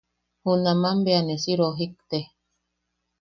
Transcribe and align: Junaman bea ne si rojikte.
Junaman 0.43 0.97
bea 1.05 1.21
ne 1.23 1.35
si 1.43 1.51
rojikte. 1.59 2.19